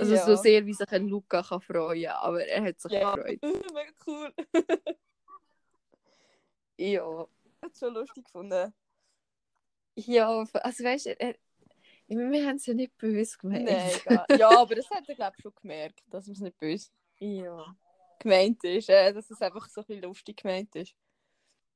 Also 0.00 0.14
ja. 0.14 0.24
so 0.24 0.34
sehr, 0.36 0.64
wie 0.66 0.72
sich 0.74 0.90
ein 0.90 1.08
Luca 1.08 1.42
kann 1.42 1.60
freuen 1.60 2.10
aber 2.10 2.44
er 2.46 2.62
hat 2.64 2.80
sich 2.80 2.92
Ja. 2.92 3.14
gefreut. 3.14 3.40
Mega 3.74 3.92
cool. 4.06 4.32
Ja. 6.78 7.26
hat 7.62 7.76
schon 7.78 7.94
lustig 7.94 8.24
gefunden. 8.24 8.72
Ja, 9.96 10.28
also 10.38 10.84
weißt 10.84 11.06
du, 11.06 11.20
er, 11.20 11.34
ich 12.06 12.16
meine, 12.16 12.30
wir 12.32 12.46
haben 12.46 12.56
es 12.56 12.66
ja 12.66 12.74
nicht 12.74 12.96
böse 12.96 13.36
gemeint. 13.38 13.64
Nein, 13.66 13.90
egal. 14.06 14.26
Ja, 14.38 14.58
aber 14.60 14.74
das 14.74 14.88
hat 14.90 15.08
er 15.08 15.14
glaube 15.14 15.34
ich 15.36 15.42
schon 15.42 15.54
gemerkt, 15.60 16.02
dass 16.06 16.26
es 16.28 16.40
nicht 16.40 16.56
böse 16.58 16.90
Ja. 17.18 17.76
gemeint 18.18 18.64
ist, 18.64 18.88
äh, 18.88 19.12
dass 19.12 19.30
es 19.30 19.40
einfach 19.42 19.68
so 19.68 19.82
ein 19.82 19.86
bisschen 19.86 20.02
lustig 20.02 20.36
gemeint 20.42 20.74
ist. 20.76 20.94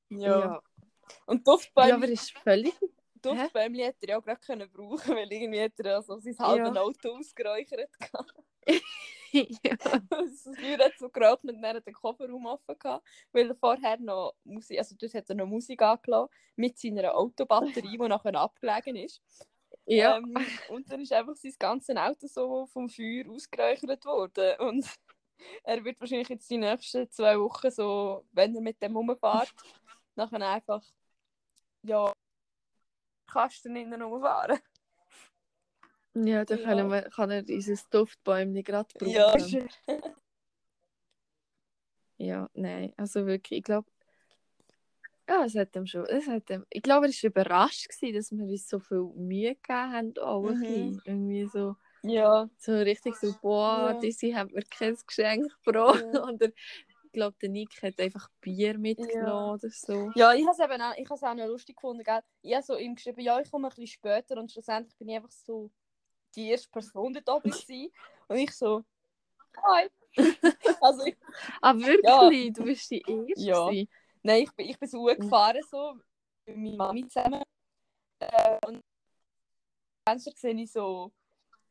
Ja. 0.09 0.41
Ja. 0.41 0.63
Und 1.27 1.47
Ja, 1.47 1.53
Duftbäumli, 1.53 1.93
aber 1.93 2.05
es 2.05 2.23
ist 2.23 2.39
völlig. 2.39 2.75
Duftbäumli 3.25 3.83
hätte 3.83 4.07
er 4.07 4.09
ja 4.11 4.19
auch 4.19 4.25
gerade 4.25 4.69
brauchen, 4.69 5.15
weil 5.17 5.33
irgendwie 5.33 5.63
hat 5.63 5.79
er 5.79 5.97
also 5.97 6.19
sein 6.19 6.37
halbes 6.39 6.75
Ja. 6.75 6.83
Auto 6.83 7.17
ausgeräuchert. 7.17 7.91
ja. 9.33 9.77
das 10.11 10.43
Feuer 10.57 10.79
hat 10.79 10.99
so 10.99 11.09
geraucht 11.09 11.45
und 11.45 11.61
dann 11.61 11.77
hat 11.77 11.87
den 11.87 11.95
Kofferraum 11.95 12.47
offen 12.47 12.79
gehabt, 12.79 13.07
weil 13.33 13.49
er 13.49 13.57
vorher 13.57 13.99
noch 13.99 14.35
Musik, 14.45 14.79
also 14.79 14.95
dort 14.99 15.15
hat 15.15 15.29
er 15.29 15.35
noch 15.35 15.47
Musik 15.47 15.83
angelassen 15.83 16.31
mit 16.57 16.79
seiner 16.79 17.15
Autobatterie, 17.15 17.99
die 17.99 18.09
nachher 18.09 18.35
abgelegen 18.35 18.97
ist. 18.97 19.23
ja. 19.87 20.17
Ähm, 20.17 20.35
und 20.69 20.91
dann 20.91 21.01
ist 21.01 21.13
einfach 21.13 21.35
sein 21.37 21.55
ganzes 21.59 21.97
Auto 21.97 22.27
so 22.27 22.67
vom 22.67 22.89
Feuer 22.89 23.29
ausgeräuchert 23.29 24.05
worden. 24.05 24.59
Und 24.61 24.87
er 25.65 25.85
wird 25.85 26.01
wahrscheinlich 26.01 26.29
jetzt 26.29 26.49
die 26.51 26.59
nächsten 26.59 27.11
zwei 27.11 27.39
Wochen 27.39 27.71
so, 27.71 28.25
wenn 28.33 28.55
er 28.55 28.61
mit 28.61 28.81
dem 28.83 28.97
rumfährt, 28.97 29.53
nachher 30.15 30.49
einfach, 30.49 30.83
ja, 31.83 32.13
Kasten 33.27 33.77
innen 33.77 34.03
rumfahren. 34.03 34.59
ja, 36.15 36.45
dann 36.45 36.61
Ja. 36.61 36.91
Wir, 36.91 37.03
kann 37.11 37.31
er 37.31 37.43
dieses 37.43 37.89
Duftbäumchen 37.89 38.63
gerade 38.65 38.89
brauchen. 38.99 39.11
Ja. 39.11 39.35
Ja, 42.17 42.49
nein, 42.55 42.93
also 42.97 43.27
wirklich, 43.27 43.59
ich 43.59 43.65
glaube, 43.65 43.91
ja, 45.29 45.45
es 45.45 45.57
hat 45.57 45.75
ihm 45.75 45.85
schon, 45.87 46.05
es 46.07 46.29
hat 46.29 46.49
ihm, 46.49 46.65
ich 46.71 46.81
glaube, 46.83 47.07
er 47.07 47.13
war 47.13 47.25
überrascht, 47.29 47.89
gewesen, 47.89 48.15
dass 48.15 48.31
wir 48.31 48.45
uns 48.45 48.69
so 48.69 48.79
viel 48.79 49.03
Mühe 49.17 49.57
gegeben 49.57 49.93
haben, 49.93 50.15
auch 50.19 50.47
ein 50.47 50.55
Mhm. 50.55 50.61
bisschen. 50.61 51.03
irgendwie 51.05 51.47
so, 51.47 51.77
Ja, 52.03 52.49
so 52.59 52.73
richtig 52.73 53.17
so, 53.17 53.35
boah, 53.43 53.91
Ja. 53.93 53.95
Dizzy 53.95 54.31
hat 54.31 54.53
mir 54.53 54.63
kein 54.63 54.97
Geschenk 55.07 55.53
gebracht, 55.65 56.05
Ja. 56.13 56.23
ich 56.89 56.94
glaube, 57.15 57.37
der 57.41 57.49
Nick 57.49 57.83
hat 57.83 57.99
einfach 57.99 58.29
Bier 58.41 58.77
mitgenommen 58.79 59.55
oder 59.55 59.71
so. 59.71 60.11
ja 60.15 60.35
ich 60.35 60.47
habe 60.47 60.53
es 60.53 60.59
eben 60.59 60.83
auch, 60.83 60.95
ich 60.97 61.09
habe 61.09 61.31
auch 61.31 61.35
noch 61.35 61.47
lustig 61.47 61.77
gefunden, 61.77 62.05
gell? 62.05 62.21
Ich 62.43 62.55
habe 62.55 62.63
so 62.63 62.77
ihm 62.77 62.95
geschrieben, 62.95 63.21
ja, 63.23 63.41
ich 63.41 63.51
komme 63.51 63.69
ein 63.69 63.71
bisschen 63.71 63.87
später 63.87 64.37
und 64.39 64.53
schlussendlich 64.53 64.97
bin 64.99 65.09
ich 65.09 65.17
einfach 65.17 65.31
so 65.31 65.71
die 66.35 66.51
erste 66.51 66.69
Person 66.71 67.15
dort 67.15 67.29
oben 67.29 67.51
gewesen. 67.51 67.91
Und 68.29 68.37
ich 68.37 68.51
so, 68.53 68.85
hi. 69.63 69.89
also 70.81 71.05
ich, 71.07 71.17
Ah, 71.63 71.75
wirklich? 71.77 72.53
Du 72.53 72.65
bist 72.65 72.91
die 72.91 73.01
Erste? 73.01 73.33
Ja. 73.37 73.67
gewesen? 73.67 73.89
nein, 74.23 74.43
ich 74.43 74.53
bin, 74.53 74.69
ich 74.69 74.79
bin 74.79 74.89
so 74.89 75.05
gefahren, 75.05 75.63
so, 75.71 75.95
mit 76.47 76.57
meiner 76.57 76.77
Mami 76.77 77.09
zusammen. 77.09 77.43
Äh, 78.21 78.59
und 78.67 78.81
Fenster 80.09 80.33
sehe 80.37 80.55
ich 80.55 80.71
so, 80.71 81.13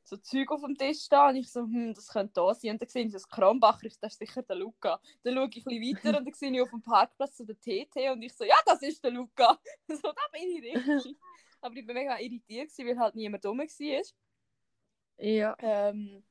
so 0.03 0.17
Zeug 0.17 0.51
auf 0.51 0.61
dem 0.61 0.77
Tisch 0.77 1.03
stehen 1.03 1.29
und 1.29 1.35
ich 1.37 1.51
so, 1.51 1.61
hm, 1.61 1.93
das 1.93 2.07
könnte 2.07 2.33
da 2.35 2.53
sein. 2.53 2.71
Und 2.71 2.81
dann 2.81 2.89
sehe 2.89 3.05
ich 3.05 3.11
so 3.11 3.17
das 3.17 3.27
Kronbacher, 3.27 3.87
das 4.01 4.13
ist 4.13 4.19
sicher 4.19 4.43
der 4.43 4.57
Luca. 4.57 4.99
Dann 5.23 5.35
schaue 5.35 5.49
ich 5.49 5.57
ein 5.57 5.63
bisschen 5.63 5.95
weiter 5.95 6.17
und 6.17 6.25
dann 6.25 6.33
sehe 6.33 6.51
ich 6.51 6.61
auf 6.61 6.69
dem 6.69 6.81
Parkplatz 6.81 7.37
so 7.37 7.45
den 7.45 7.59
TT 7.59 8.11
und 8.11 8.21
ich 8.21 8.33
so, 8.33 8.43
ja, 8.43 8.55
das 8.65 8.81
ist 8.81 9.03
der 9.03 9.11
Luca. 9.11 9.57
so, 9.87 10.11
da 10.11 10.21
bin 10.31 10.49
ich 10.49 10.75
richtig. 10.75 11.17
Aber 11.61 11.75
ich 11.75 11.87
war 11.87 11.93
mega 11.93 12.19
irritiert, 12.19 12.69
weil 12.77 12.99
halt 12.99 13.15
niemand 13.15 13.45
dumm 13.45 13.59
war. 13.59 14.03
Ja. 15.17 15.55
Ähm, 15.59 16.23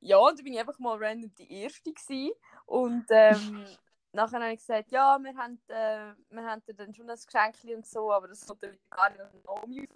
ja, 0.00 0.16
und 0.16 0.38
dann 0.38 0.44
bin 0.44 0.54
ich 0.54 0.60
einfach 0.60 0.78
mal 0.78 0.96
random 0.98 1.32
die 1.34 1.52
Erste 1.62 1.92
gewesen. 1.92 2.32
Und 2.66 3.06
ähm, 3.10 3.66
nachher 4.12 4.40
habe 4.40 4.52
ich 4.52 4.58
gesagt, 4.58 4.90
ja, 4.90 5.18
wir 5.20 5.36
haben, 5.36 5.60
äh, 5.68 6.14
wir 6.30 6.44
haben 6.44 6.62
dir 6.64 6.74
dann 6.74 6.92
schon 6.92 7.08
ein 7.08 7.16
Geschenk 7.16 7.76
und 7.76 7.86
so, 7.86 8.12
aber 8.12 8.28
das 8.28 8.40
dann 8.40 8.78
gar 8.90 9.10
nicht 9.10 9.44
Naomi. 9.44 9.88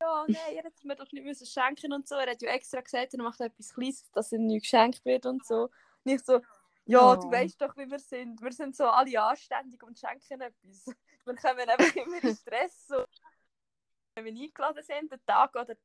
Ja, 0.00 0.24
nein, 0.28 0.56
er 0.56 0.64
hätte 0.64 0.86
mir 0.86 0.96
doch 0.96 1.10
nicht 1.12 1.24
müssen 1.24 1.46
schenken 1.46 1.92
und 1.92 2.08
so. 2.08 2.14
Er 2.16 2.30
hat 2.30 2.40
ja 2.42 2.50
extra 2.50 2.80
gesagt, 2.80 3.12
er 3.14 3.22
macht 3.22 3.40
etwas 3.40 3.74
Kleines, 3.74 4.10
dass 4.12 4.32
ihm 4.32 4.46
nicht 4.46 4.62
geschenkt 4.62 5.04
wird 5.04 5.26
und 5.26 5.44
so. 5.44 5.68
Nicht 6.04 6.24
so, 6.24 6.40
ja, 6.86 7.16
du 7.16 7.26
Oh. 7.28 7.30
weißt 7.30 7.60
doch, 7.60 7.76
wie 7.76 7.90
wir 7.90 7.98
sind. 7.98 8.40
Wir 8.40 8.52
sind 8.52 8.74
so 8.74 8.86
alle 8.86 9.20
anständig 9.22 9.82
und 9.82 9.98
schenken 9.98 10.40
etwas. 10.40 10.86
Wir 11.26 11.36
kommen 11.36 11.68
einfach 11.68 11.94
immer 11.96 12.24
in 12.24 12.34
Stress. 12.34 12.86
So. 12.88 13.04
Wenn 14.14 14.24
wir 14.24 14.32
eingeladen 14.32 14.82
sind, 14.82 15.12
den 15.12 15.24
Tag 15.26 15.54
oder 15.54 15.76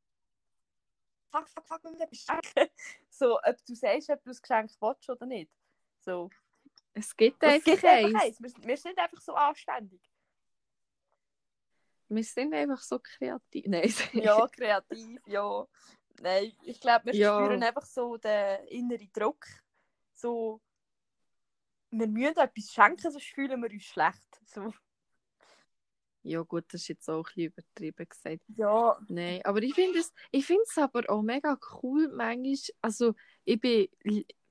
fuck, 1.29 1.47
fuck, 1.49 1.67
fuck, 1.67 1.83
wir 1.83 1.91
müssen 1.91 2.03
etwas 2.03 2.19
schenken. 2.19 2.69
So, 3.09 3.37
ob 3.37 3.65
du 3.65 3.75
sagst, 3.75 4.09
ob 4.09 4.23
du 4.23 4.29
das 4.29 4.41
Geschenk 4.41 4.71
willst 4.79 5.09
oder 5.09 5.25
nicht. 5.25 5.51
So. 5.99 6.29
Es 6.93 7.15
gibt 7.15 7.43
Es 7.43 7.49
einfach 7.49 7.65
gibt 7.65 7.83
einfach 7.85 8.21
eins. 8.21 8.39
eins. 8.39 8.41
Wir, 8.41 8.67
wir 8.67 8.77
sind 8.77 8.97
einfach 8.97 9.21
so 9.21 9.33
anständig. 9.35 10.01
Wir 12.09 12.23
sind 12.23 12.53
einfach 12.53 12.81
so 12.81 12.99
kreativ. 12.99 13.65
Nein. 13.67 13.93
Ja, 14.13 14.47
kreativ, 14.47 15.19
ja. 15.27 15.65
Nein, 16.21 16.51
ich 16.63 16.79
glaube, 16.79 17.05
wir 17.07 17.13
Ja. 17.13 17.39
spüren 17.39 17.63
einfach 17.63 17.85
so 17.85 18.17
den 18.17 18.65
inneren 18.67 19.09
Druck. 19.11 19.45
So, 20.13 20.61
wir 21.91 22.07
müssen 22.07 22.37
etwas 22.37 22.71
schenken, 22.71 23.11
sonst 23.11 23.27
fühlen 23.27 23.61
wir 23.61 23.69
uns 23.69 23.83
schlecht. 23.83 24.23
So. 24.45 24.73
ja 26.23 26.41
gut, 26.41 26.65
das 26.69 26.81
ist 26.81 26.87
jetzt 26.87 27.09
auch 27.09 27.19
ein 27.19 27.23
bisschen 27.23 27.51
übertrieben 27.51 28.07
gesagt. 28.09 28.41
Ja, 28.55 28.97
Nein, 29.07 29.41
aber 29.43 29.61
ich 29.61 29.73
finde 29.73 29.99
es, 29.99 30.13
ich 30.31 30.49
aber 30.77 31.09
auch 31.09 31.21
mega 31.21 31.57
cool 31.81 32.09
manchmal, 32.09 32.55
also 32.81 33.13
ich 33.43 33.59
bin, 33.59 33.87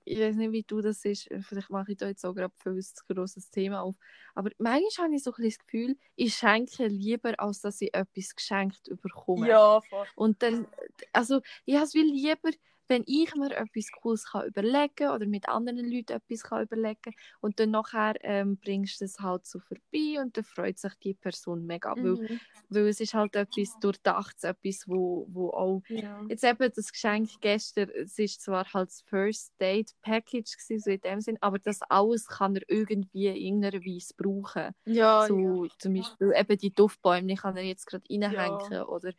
ich 0.04 0.18
weiß 0.18 0.36
nicht, 0.36 0.52
wie 0.52 0.62
du 0.62 0.80
das 0.80 1.04
ist, 1.04 1.28
vielleicht 1.40 1.70
mache 1.70 1.92
ich 1.92 1.98
da 1.98 2.08
jetzt 2.08 2.24
auch 2.24 2.34
gerade 2.34 2.54
für 2.56 2.70
ein 2.70 2.84
grosses 3.08 3.50
Thema 3.50 3.82
auf, 3.82 3.96
aber 4.34 4.50
manchmal 4.58 5.06
habe 5.06 5.16
ich 5.16 5.22
so 5.22 5.32
ein 5.36 5.44
das 5.44 5.58
Gefühl, 5.58 5.96
ich 6.16 6.34
schenke 6.34 6.86
lieber, 6.86 7.34
als 7.38 7.60
dass 7.60 7.80
ich 7.80 7.94
etwas 7.94 8.34
geschenkt 8.34 8.90
bekomme. 9.02 9.48
ja, 9.48 9.80
voll. 9.80 10.06
Und 10.14 10.42
dann, 10.42 10.66
also 11.12 11.40
ich 11.64 11.74
habe 11.74 11.84
es 11.84 11.94
wie 11.94 12.02
lieber, 12.02 12.50
wenn 12.88 13.04
ich 13.06 13.34
mir 13.34 13.56
etwas 13.56 13.90
Cooles 13.92 14.26
kann 14.30 14.46
überlegen 14.46 15.10
oder 15.10 15.26
mit 15.26 15.48
anderen 15.48 15.90
Leuten 15.90 16.12
etwas 16.12 16.42
kann 16.42 16.62
überlegen 16.62 17.14
und 17.40 17.60
dann 17.60 17.70
nachher 17.70 18.14
ähm, 18.22 18.58
bringst 18.58 19.00
du 19.00 19.04
es 19.06 19.18
halt 19.20 19.46
so 19.46 19.58
vorbei 19.60 20.20
und 20.20 20.36
dann 20.36 20.44
freut 20.44 20.78
sich 20.78 20.94
die 21.02 21.14
Person 21.14 21.66
mega, 21.66 21.96
weil, 22.00 22.18
Mhm. 22.18 22.38
weil 22.68 22.86
es 22.88 23.00
ist 23.00 23.14
halt 23.14 23.36
etwas 23.36 23.78
Durchdachtes, 23.78 24.44
etwas, 24.44 24.84
wo, 24.86 25.26
wo 25.30 25.50
auch 25.50 25.82
Ja. 25.88 26.28
Jetzt 26.28 26.44
eben 26.44 26.70
das 26.74 26.90
Geschenk 26.92 27.28
gestern, 27.40 27.90
es 27.90 28.18
ist 28.18 28.40
zwar 28.42 28.64
halt 28.72 28.88
das 28.88 29.02
First 29.02 29.52
Date 29.60 29.92
Package 30.00 30.56
gewesen, 30.56 30.80
so 30.80 30.90
in 30.90 31.00
dem 31.00 31.20
Sinn, 31.20 31.36
aber 31.40 31.58
das 31.58 31.80
alles 31.82 32.26
kann 32.26 32.56
er 32.56 32.62
irgendwie 32.68 33.26
in 33.28 33.36
irgendeiner 33.36 33.84
Weise 33.84 34.14
brauchen. 34.16 34.74
Ja, 34.86 35.28
so 35.28 35.66
zum 35.78 35.94
Beispiel 35.94 36.32
eben 36.36 36.58
die 36.58 36.72
Duftbäume 36.74 37.34
kann 37.36 37.56
er 37.56 37.62
jetzt 37.64 37.86
gerade 37.86 38.04
reinhängen 38.10 38.82
oder 38.84 39.12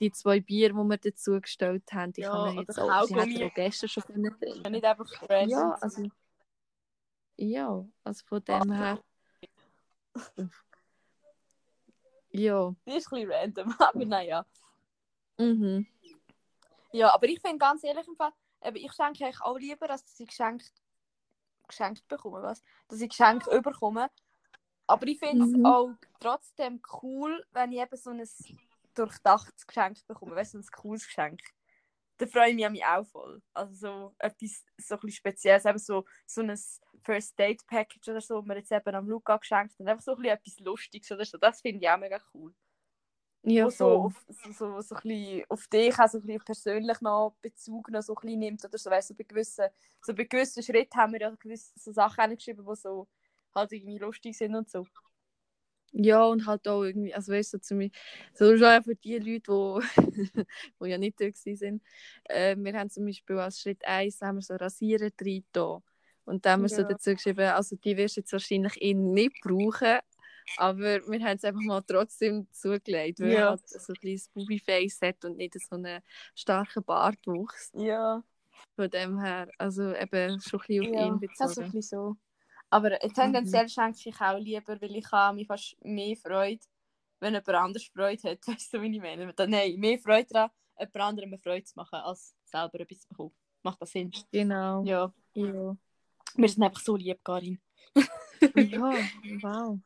die 0.00 0.12
zwei 0.12 0.40
Bier, 0.40 0.68
die 0.70 0.74
wir 0.74 0.96
dazu 0.96 1.40
gestellt 1.40 1.92
haben, 1.92 2.12
die 2.12 2.22
Ja, 2.22 2.30
kann 2.30 2.40
oder 2.42 2.60
jetzt 2.60 2.78
auch, 2.78 3.06
die 3.06 3.14
er 3.14 3.46
auch 3.46 3.54
gestern 3.54 3.88
schon 3.88 4.02
können 4.04 4.38
trinken. 4.38 4.72
Nicht 4.72 4.84
einfach 4.84 5.22
random. 5.28 5.48
Ja, 5.48 5.78
also 5.80 6.02
ja, 7.36 7.84
also 8.04 8.24
von 8.26 8.44
dem 8.44 8.72
her 8.72 8.98
ja, 12.30 12.74
Die 12.86 12.92
ist 12.92 13.12
ein 13.12 13.26
bisschen 13.26 13.30
random, 13.32 13.74
aber 13.78 14.04
naja. 14.04 14.46
mhm. 15.38 15.86
Ja, 16.92 17.12
aber 17.14 17.26
ich 17.26 17.40
finde 17.40 17.58
ganz 17.58 17.84
ehrlich, 17.84 18.06
im 18.08 18.16
Fall, 18.16 18.32
ich 18.74 18.92
schenke 18.92 19.24
eigentlich 19.24 19.40
auch 19.42 19.58
lieber, 19.58 19.86
dass 19.86 20.18
ich 20.18 20.26
geschenkt, 20.28 20.72
geschenkt 21.66 22.06
bekomme. 22.08 22.42
Was? 22.42 22.62
Dass 22.88 23.00
ich 23.00 23.10
Geschenk 23.10 23.46
überkomme. 23.46 24.10
Aber 24.86 25.06
ich 25.06 25.18
finde 25.18 25.44
es 25.44 25.52
Mhm. 25.52 25.66
auch 25.66 25.90
trotzdem 26.18 26.80
cool, 27.02 27.44
wenn 27.52 27.72
ich 27.72 27.80
eben 27.80 27.96
so 27.96 28.10
ein 28.10 28.26
durchdachtes 28.98 29.66
Geschenk 29.66 29.98
bekomme. 30.06 30.36
Weißt 30.36 30.54
du, 30.54 30.58
ein 30.58 30.66
cooles 30.72 31.06
Geschenk. 31.06 31.40
Da 32.18 32.26
freue 32.26 32.50
ich 32.50 32.70
mich 32.70 32.84
auch 32.84 33.06
voll. 33.06 33.40
Also 33.54 33.74
so 33.74 34.14
etwas 34.18 34.64
so 34.76 34.98
ein 35.00 35.10
Spezielles, 35.10 35.64
eben 35.64 35.78
so, 35.78 36.04
so 36.26 36.40
ein 36.40 36.58
First 37.02 37.38
Date 37.38 37.64
Package 37.66 38.08
oder 38.08 38.20
so, 38.20 38.40
das 38.40 38.48
wir 38.48 38.56
jetzt 38.56 38.72
eben 38.72 38.94
am 38.94 39.08
Luca 39.08 39.36
geschenkt 39.36 39.78
haben. 39.78 39.88
Einfach 39.88 40.02
so 40.02 40.16
ein 40.16 40.24
etwas 40.24 40.58
Lustiges 40.58 41.10
oder 41.12 41.24
so. 41.24 41.38
Das 41.38 41.60
finde 41.60 41.84
ich 41.84 41.90
auch 41.90 41.98
mega 41.98 42.20
cool 42.34 42.52
ja, 43.42 43.66
wo 43.66 43.70
so, 43.70 43.86
auf, 44.04 44.26
so, 44.28 44.52
so, 44.52 44.80
so 44.80 44.94
ein 44.96 45.02
bisschen 45.02 45.44
auf 45.48 45.66
dich 45.68 45.98
auch 45.98 46.08
so 46.08 46.18
ein 46.18 46.26
bisschen 46.26 46.44
persönlich 46.44 47.00
noch 47.00 47.36
Bezug 47.40 47.90
noch 47.90 48.02
so 48.02 48.14
ein 48.14 48.20
bisschen 48.22 48.38
nimmt 48.40 48.64
oder 48.64 48.78
so, 48.78 48.90
weißt, 48.90 49.08
so 49.08 49.14
bei 49.14 49.24
gewissen, 49.24 49.66
so 50.02 50.14
bei 50.14 50.24
gewissen 50.24 50.62
Schritten 50.62 50.98
haben 50.98 51.12
wir 51.12 51.20
ja 51.20 51.30
gewisse 51.30 51.72
so 51.76 51.92
Sachen 51.92 52.34
geschrieben, 52.34 52.66
die 52.68 52.76
so 52.76 53.08
halt 53.54 53.72
irgendwie 53.72 53.98
lustig 53.98 54.36
sind 54.36 54.54
und 54.54 54.68
so. 54.68 54.86
Ja, 55.92 56.24
und 56.26 56.46
halt 56.46 56.68
auch 56.68 56.82
irgendwie, 56.84 57.14
also 57.14 57.32
weißt 57.32 57.54
du, 57.54 57.58
so, 57.58 57.60
zu 57.62 57.74
mir, 57.74 57.90
so 58.34 58.56
schon 58.56 58.66
auch 58.66 58.84
für 58.84 58.94
die 58.94 59.18
Leute, 59.18 59.40
die, 59.50 59.86
ja 60.86 60.98
nicht 60.98 61.18
da 61.20 61.26
waren, 61.26 61.80
äh, 62.24 62.56
wir 62.58 62.74
haben 62.78 62.90
zum 62.90 63.06
Beispiel 63.06 63.38
als 63.38 63.60
Schritt 63.60 63.84
1 63.86 64.20
haben 64.20 64.36
wir 64.36 64.42
so 64.42 64.54
Rasieren 64.56 65.10
drin 65.16 65.44
da. 65.52 65.80
Und 66.24 66.44
da 66.44 66.52
haben 66.52 66.62
wir 66.62 66.68
so 66.68 66.82
Ja. 66.82 66.88
dazu 66.88 67.14
geschrieben, 67.14 67.40
also 67.48 67.76
die 67.76 67.96
wirst 67.96 68.16
du 68.16 68.20
jetzt 68.20 68.32
wahrscheinlich 68.32 68.80
eh 68.82 68.92
nicht 68.94 69.40
brauchen, 69.40 69.98
aber 70.56 70.78
wir 71.06 71.20
haben 71.24 71.36
es 71.36 71.44
einfach 71.44 71.62
mal 71.62 71.80
trotzdem 71.82 72.48
zugelegt, 72.52 73.20
weil 73.20 73.30
Ja. 73.30 73.46
halt 73.46 73.66
so 73.68 73.92
ein 73.94 73.96
kleines 73.98 74.28
Bubi-Face 74.28 75.00
hat 75.02 75.24
und 75.24 75.36
nicht 75.38 75.54
so 75.60 75.76
einen 75.76 76.02
starken 76.34 76.84
Bartwuchs. 76.84 77.72
Ja, 77.74 78.22
Von 78.76 78.88
dem 78.90 79.18
her, 79.20 79.48
also 79.58 79.94
eben 79.94 80.40
schon 80.40 80.60
ein 80.60 80.66
bisschen 80.66 80.82
auf 80.82 80.92
ja 80.92 80.92
ihn 80.92 81.20
das 81.38 81.52
ist 81.52 81.58
ein 81.58 81.64
bezogen. 81.64 81.72
bisschen 81.72 81.82
so. 81.82 82.16
Aber 82.70 83.02
äh, 83.02 83.08
tendenziell 83.08 83.68
schenke 83.68 84.08
ich 84.08 84.20
auch 84.20 84.38
lieber, 84.38 84.80
weil 84.80 84.96
ich 84.96 85.10
habe 85.10 85.36
mich 85.36 85.46
fast 85.46 85.76
mehr 85.82 86.16
Freude, 86.16 86.60
wenn 87.20 87.34
jemand 87.34 87.48
anders 87.48 87.84
Freude 87.84 88.30
hat. 88.30 88.38
Weißt 88.46 88.72
du, 88.74 88.82
wie 88.82 88.94
ich 88.94 89.02
meine? 89.02 89.32
Nein, 89.46 89.76
mehr 89.78 89.98
Freude 89.98 90.28
daran, 90.30 90.50
jemand 90.78 90.96
anderem 90.96 91.38
Freude 91.38 91.64
zu 91.64 91.74
machen, 91.76 91.96
als 91.96 92.34
selber 92.44 92.80
etwas 92.80 93.00
zu 93.00 93.08
bekommen. 93.08 93.34
Macht 93.62 93.80
das 93.80 93.90
Sinn? 93.90 94.12
Genau. 94.30 94.84
Ja. 94.84 95.12
Ja. 95.34 95.76
Wir 96.34 96.48
sind 96.48 96.62
einfach 96.62 96.80
so 96.80 96.96
lieb, 96.96 97.18
Karin. 97.24 97.60
Ja, 98.54 98.92
wow. 99.42 99.80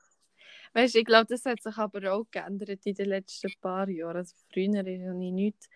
Weißt 0.75 0.95
du, 0.95 0.99
ich 0.99 1.07
glaube, 1.07 1.25
das 1.27 1.45
hat 1.47 1.63
sich 1.63 1.77
aber 1.79 2.13
auch 2.13 2.27
geändert 2.31 2.85
in 2.85 2.95
den 2.95 3.07
letzten 3.07 3.51
paar 3.63 3.89
Jahren. 3.89 4.19
Also 4.19 4.35
früher 4.53 4.79
habe 4.79 4.91
ich 4.91 5.33
nichts, 5.33 5.69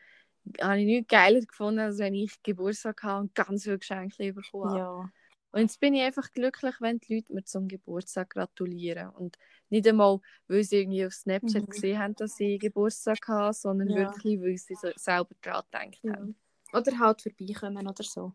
habe 0.60 0.80
ich 0.80 0.84
nichts 0.84 1.08
geiler 1.08 1.40
gefunden, 1.40 1.80
als 1.80 1.98
wenn 1.98 2.14
ich 2.14 2.42
Geburtstag 2.42 3.02
hatte 3.02 3.20
und 3.20 3.34
ganz 3.34 3.64
viele 3.64 3.78
Geschenke 3.78 4.32
bekommen 4.34 4.68
habe. 4.68 4.78
Ja. 4.78 5.12
Und 5.52 5.60
jetzt 5.62 5.80
bin 5.80 5.94
ich 5.94 6.02
einfach 6.02 6.30
glücklich, 6.32 6.74
wenn 6.80 6.98
die 7.00 7.14
Leute 7.16 7.32
mir 7.32 7.44
zum 7.44 7.66
Geburtstag 7.68 8.30
gratulieren. 8.30 9.08
Und 9.10 9.38
nicht 9.70 9.86
einmal, 9.88 10.20
weil 10.48 10.62
sie 10.64 10.80
irgendwie 10.80 11.06
auf 11.06 11.14
Snapchat 11.14 11.62
Mhm. 11.62 11.66
gesehen 11.70 11.98
haben, 11.98 12.14
dass 12.16 12.36
sie 12.36 12.58
Geburtstag 12.58 13.26
haben, 13.28 13.52
sondern 13.54 13.88
Ja. 13.88 13.96
wirklich, 13.96 14.40
weil 14.40 14.56
sie 14.58 14.74
so 14.74 14.90
selber 14.96 15.34
daran 15.42 15.64
gedacht 15.90 15.98
Ja. 16.02 16.12
haben. 16.12 16.36
Oder 16.72 16.98
halt 16.98 17.22
vorbeikommen 17.22 17.86
oder 17.88 18.04
so. 18.04 18.34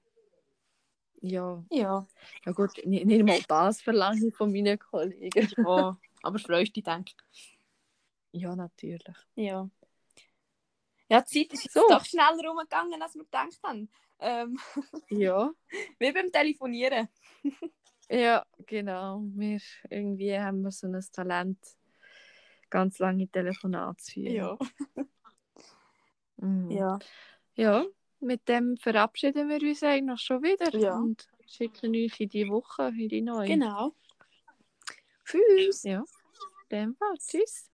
Ja, 1.22 1.64
Ja. 1.70 2.08
ja 2.46 2.52
gut, 2.52 2.72
nicht, 2.86 3.06
nicht 3.06 3.24
mal 3.24 3.40
das 3.48 3.82
verlange 3.82 4.28
ich 4.28 4.36
von 4.36 4.52
meinen 4.52 4.80
Kollegen. 4.80 5.48
ja. 5.58 5.96
Aber 6.24 6.40
freust 6.40 6.76
dich, 6.76 6.84
denke 6.84 7.14
ich. 7.32 7.60
Ja, 8.32 8.56
natürlich. 8.56 9.16
Ja. 9.36 9.70
Ja, 11.10 11.22
die 11.22 11.48
Zeit 11.48 11.54
ist 11.54 11.74
So. 11.74 11.82
doch 11.90 12.06
schneller 12.06 12.48
rumgegangen, 12.48 13.02
als 13.02 13.14
wir 13.16 13.24
gedacht 13.26 13.60
haben. 13.64 13.90
Ähm, 14.22 14.58
Ja. 15.10 15.52
wie 16.00 16.12
beim 16.12 16.32
Telefonieren. 16.32 17.08
Ja, 18.10 18.46
genau. 18.66 19.22
Wir 19.36 19.60
irgendwie 19.90 20.38
haben 20.38 20.62
wir 20.62 20.72
so 20.72 20.88
ein 20.88 21.00
Talent, 21.12 21.58
ganz 22.70 23.00
lange 23.00 23.28
Telefonate 23.28 23.98
zu 24.04 24.12
führen. 24.14 24.36
Ja. 24.36 24.58
Mhm. 26.38 26.72
Ja. 26.72 26.98
ja, 27.54 27.86
mit 28.20 28.50
dem 28.50 28.76
verabschieden 28.76 29.48
wir 29.48 29.62
uns 29.62 29.84
eigentlich 29.84 30.22
schon 30.22 30.42
wieder 30.42 30.76
Ja. 30.76 30.98
und 30.98 31.30
schicken 31.46 31.96
euch 31.96 32.20
in 32.20 32.30
die 32.30 32.50
Woche, 32.50 32.88
in 32.98 33.10
die 33.10 33.22
neue. 33.22 33.48
Genau. 33.48 33.94
Tschüss. 35.24 35.84
Ja, 35.84 36.04
in 36.70 36.78
dem 36.80 36.96
Fall. 36.96 37.16
Tschüss. 37.20 37.70